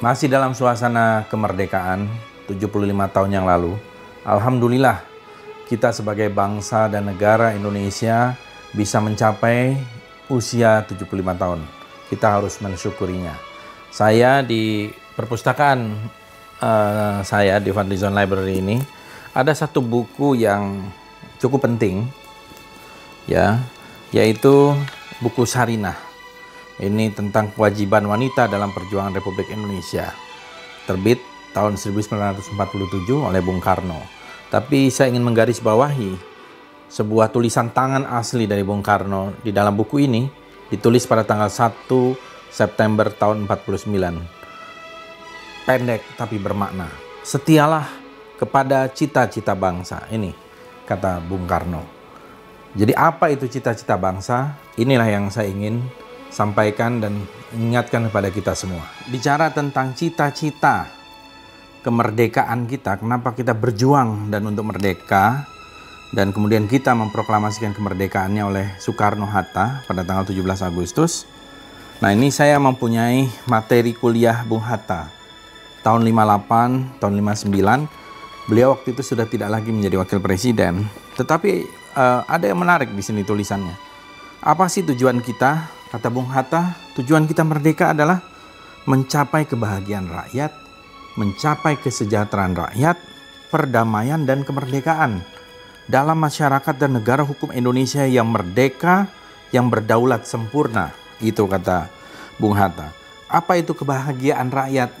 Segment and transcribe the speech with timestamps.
[0.00, 2.08] Masih dalam suasana kemerdekaan
[2.48, 2.72] 75
[3.12, 3.76] tahun yang lalu,
[4.24, 5.04] Alhamdulillah
[5.68, 8.32] kita sebagai bangsa dan negara Indonesia
[8.72, 9.76] bisa mencapai
[10.32, 11.04] usia 75
[11.36, 11.60] tahun.
[12.08, 13.36] Kita harus mensyukurinya.
[13.92, 14.88] Saya di
[15.20, 15.92] perpustakaan
[16.64, 18.80] uh, saya di Fadlizon Library ini
[19.36, 20.80] ada satu buku yang
[21.36, 22.08] cukup penting
[23.28, 23.60] ya,
[24.16, 24.72] yaitu
[25.20, 26.09] buku Sarinah
[26.80, 30.08] ini tentang kewajiban wanita dalam perjuangan Republik Indonesia.
[30.88, 31.20] Terbit
[31.52, 32.56] tahun 1947
[33.12, 34.00] oleh Bung Karno.
[34.48, 36.16] Tapi saya ingin menggarisbawahi
[36.90, 40.26] sebuah tulisan tangan asli dari Bung Karno di dalam buku ini
[40.72, 41.86] ditulis pada tanggal 1
[42.50, 45.68] September tahun 49.
[45.68, 46.90] Pendek tapi bermakna.
[47.22, 47.86] Setialah
[48.40, 50.08] kepada cita-cita bangsa.
[50.08, 50.32] Ini
[50.88, 51.84] kata Bung Karno.
[52.72, 54.56] Jadi apa itu cita-cita bangsa?
[54.80, 55.82] Inilah yang saya ingin
[56.30, 58.86] sampaikan dan ingatkan kepada kita semua.
[59.10, 60.86] Bicara tentang cita-cita
[61.82, 65.44] kemerdekaan kita, kenapa kita berjuang dan untuk merdeka
[66.10, 71.26] dan kemudian kita memproklamasikan kemerdekaannya oleh Soekarno-Hatta pada tanggal 17 Agustus.
[72.00, 75.12] Nah, ini saya mempunyai materi kuliah Bung Hatta
[75.84, 78.48] tahun 58, tahun 59.
[78.48, 83.02] Beliau waktu itu sudah tidak lagi menjadi wakil presiden, tetapi uh, ada yang menarik di
[83.04, 83.76] sini tulisannya.
[84.40, 88.22] Apa sih tujuan kita Kata Bung Hatta, tujuan kita merdeka adalah
[88.86, 90.54] mencapai kebahagiaan rakyat,
[91.18, 92.94] mencapai kesejahteraan rakyat,
[93.50, 95.26] perdamaian dan kemerdekaan
[95.90, 99.10] dalam masyarakat dan negara hukum Indonesia yang merdeka,
[99.50, 100.94] yang berdaulat sempurna.
[101.18, 101.90] Itu kata
[102.38, 102.94] Bung Hatta.
[103.26, 104.94] Apa itu kebahagiaan rakyat?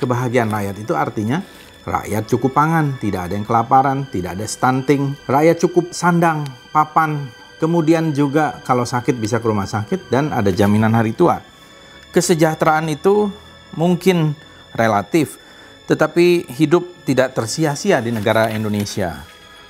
[0.00, 1.44] Kebahagiaan rakyat itu artinya
[1.84, 7.28] rakyat cukup pangan, tidak ada yang kelaparan, tidak ada stunting, rakyat cukup sandang, papan,
[7.60, 11.44] Kemudian juga kalau sakit bisa ke rumah sakit dan ada jaminan hari tua.
[12.10, 13.28] Kesejahteraan itu
[13.76, 14.32] mungkin
[14.72, 15.36] relatif,
[15.84, 19.22] tetapi hidup tidak tersia-sia di negara Indonesia.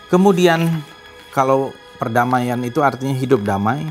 [0.06, 0.86] Kemudian
[1.34, 3.90] kalau perdamaian itu artinya hidup damai,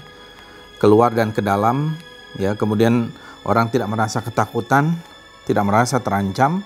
[0.80, 1.94] keluar dan ke dalam,
[2.40, 2.56] ya.
[2.56, 3.12] Kemudian
[3.44, 4.96] orang tidak merasa ketakutan,
[5.44, 6.64] tidak merasa terancam,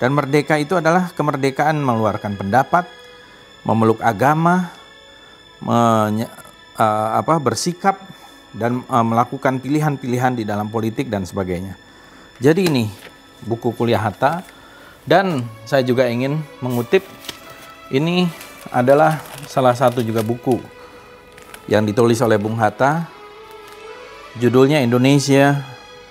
[0.00, 2.88] dan merdeka itu adalah kemerdekaan mengeluarkan pendapat,
[3.68, 4.72] memeluk agama,
[6.80, 8.00] uh, apa bersikap
[8.56, 11.76] dan uh, melakukan pilihan-pilihan di dalam politik dan sebagainya.
[12.40, 12.88] Jadi ini
[13.44, 14.40] buku kuliah Hatta
[15.04, 17.04] dan saya juga ingin mengutip
[17.92, 18.24] ini
[18.72, 20.56] adalah salah satu juga buku
[21.68, 23.04] yang ditulis oleh Bung Hatta.
[24.38, 25.58] Judulnya Indonesia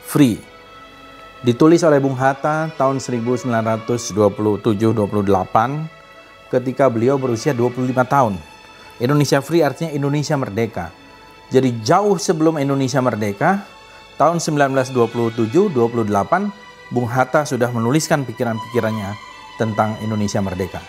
[0.03, 0.43] Free.
[1.39, 4.67] Ditulis oleh Bung Hatta tahun 1927-28
[6.51, 8.35] ketika beliau berusia 25 tahun
[8.99, 10.91] Indonesia Free artinya Indonesia merdeka.
[11.49, 13.63] Jadi jauh sebelum Indonesia merdeka,
[14.19, 15.71] tahun 1927-28,
[16.91, 19.15] Bung Hatta sudah menuliskan pikiran-pikirannya
[19.57, 20.83] tentang Indonesia merdeka.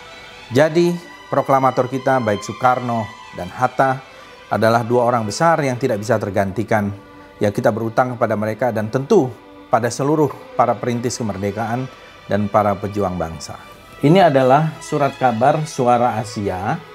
[0.50, 0.90] Jadi
[1.30, 3.06] proklamator kita baik Soekarno
[3.38, 4.02] dan Hatta
[4.50, 6.90] adalah dua orang besar yang tidak bisa tergantikan.
[7.38, 9.30] Ya kita berutang kepada mereka dan tentu
[9.70, 10.28] pada seluruh
[10.58, 11.86] para perintis kemerdekaan
[12.26, 13.56] dan para pejuang bangsa.
[14.02, 16.89] Ini adalah surat kabar Suara Asia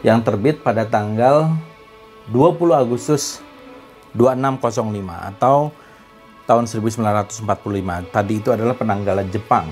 [0.00, 1.52] yang terbit pada tanggal
[2.32, 3.44] 20 Agustus
[4.16, 4.76] 2605
[5.36, 5.70] atau
[6.48, 7.46] tahun 1945.
[8.10, 9.70] Tadi itu adalah penanggalan Jepang.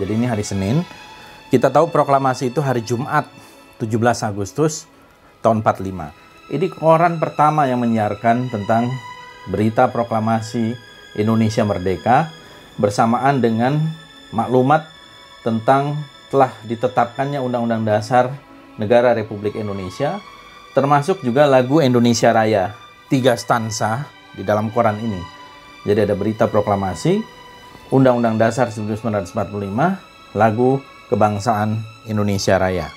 [0.00, 0.80] Jadi ini hari Senin.
[1.52, 3.28] Kita tahu proklamasi itu hari Jumat
[3.78, 4.88] 17 Agustus
[5.44, 6.52] tahun 45.
[6.52, 8.90] Ini koran pertama yang menyiarkan tentang
[9.50, 10.74] berita proklamasi
[11.18, 12.30] Indonesia Merdeka
[12.76, 13.78] bersamaan dengan
[14.30, 14.86] maklumat
[15.42, 15.96] tentang
[16.28, 18.45] telah ditetapkannya Undang-Undang Dasar
[18.76, 20.20] negara Republik Indonesia,
[20.76, 22.76] termasuk juga lagu Indonesia Raya,
[23.08, 25.20] tiga stansa di dalam koran ini.
[25.86, 27.22] Jadi ada berita proklamasi,
[27.94, 29.32] Undang-Undang Dasar 1945,
[30.36, 31.80] lagu kebangsaan
[32.10, 32.90] Indonesia Raya.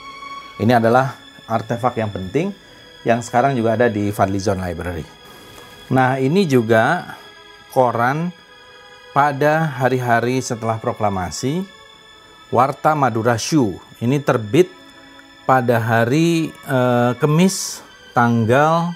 [0.59, 1.15] Ini adalah
[1.47, 2.51] artefak yang penting
[3.07, 5.05] yang sekarang juga ada di Fadlizon Library.
[5.89, 7.15] Nah, ini juga
[7.71, 8.29] koran
[9.15, 11.63] pada hari-hari setelah proklamasi
[12.49, 13.77] Warta Madura Shu.
[14.01, 14.78] Ini terbit
[15.49, 17.81] pada hari uh, Kemis
[18.13, 18.93] tanggal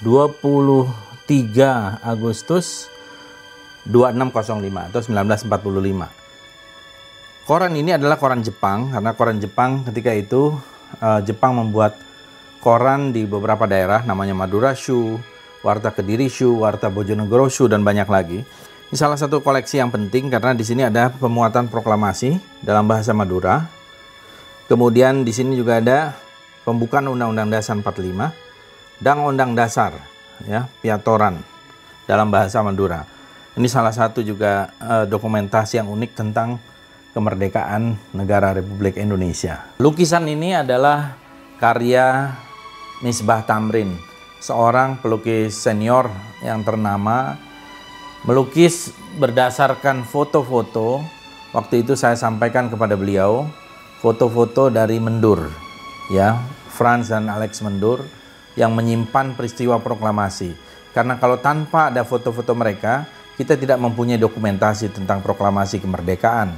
[0.00, 0.88] 23
[2.00, 2.88] Agustus
[3.84, 5.44] 2605 atau 1945.
[7.44, 10.56] Koran ini adalah koran Jepang karena koran Jepang ketika itu
[11.04, 12.00] uh, Jepang membuat
[12.64, 15.20] koran di beberapa daerah namanya Madura Shu,
[15.60, 18.40] Warta Kediri Shu, Warta Bojonegoro Shu dan banyak lagi.
[18.88, 23.83] Ini salah satu koleksi yang penting karena di sini ada pemuatan proklamasi dalam bahasa Madura
[24.64, 26.16] Kemudian di sini juga ada
[26.64, 28.32] pembukaan Undang-Undang Dasar 45
[29.04, 29.92] dan Undang Dasar
[30.48, 31.36] ya, piatoran
[32.08, 33.04] dalam bahasa Madura.
[33.54, 36.58] Ini salah satu juga uh, dokumentasi yang unik tentang
[37.14, 39.62] kemerdekaan negara Republik Indonesia.
[39.78, 41.14] Lukisan ini adalah
[41.62, 42.34] karya
[43.04, 43.94] Misbah Tamrin,
[44.42, 46.10] seorang pelukis senior
[46.42, 47.38] yang ternama
[48.26, 48.90] melukis
[49.20, 51.04] berdasarkan foto-foto.
[51.54, 53.46] Waktu itu saya sampaikan kepada beliau
[54.04, 55.48] foto-foto dari Mendur,
[56.12, 56.36] ya,
[56.68, 58.04] Franz dan Alex Mendur
[58.52, 60.52] yang menyimpan peristiwa proklamasi.
[60.92, 63.08] Karena kalau tanpa ada foto-foto mereka,
[63.40, 66.52] kita tidak mempunyai dokumentasi tentang proklamasi kemerdekaan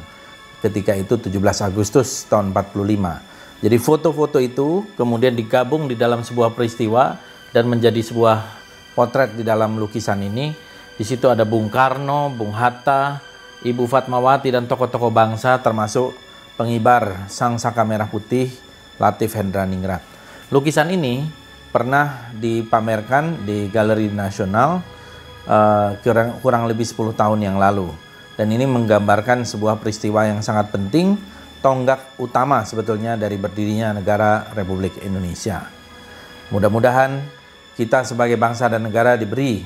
[0.59, 3.63] ketika itu 17 Agustus tahun 45.
[3.63, 7.15] Jadi foto-foto itu kemudian digabung di dalam sebuah peristiwa
[7.55, 8.43] dan menjadi sebuah
[8.99, 10.51] potret di dalam lukisan ini.
[10.99, 13.23] Di situ ada Bung Karno, Bung Hatta,
[13.63, 16.26] Ibu Fatmawati dan tokoh-tokoh bangsa termasuk
[16.57, 18.51] pengibar Sang Saka Merah Putih
[18.97, 20.01] Latif Hendra Ningrat.
[20.49, 21.29] Lukisan ini
[21.69, 24.81] pernah dipamerkan di Galeri Nasional
[25.45, 27.93] uh, kurang, kurang lebih 10 tahun yang lalu.
[28.37, 31.17] Dan ini menggambarkan sebuah peristiwa yang sangat penting,
[31.61, 35.65] tonggak utama sebetulnya dari berdirinya negara Republik Indonesia.
[36.53, 37.21] Mudah-mudahan
[37.77, 39.65] kita sebagai bangsa dan negara diberi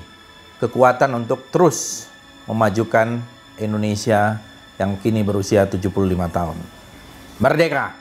[0.58, 2.10] kekuatan untuk terus
[2.46, 3.22] memajukan
[3.58, 4.38] Indonesia
[4.78, 5.86] yang kini berusia 75
[6.30, 6.79] tahun.
[7.40, 7.96] Merdeka!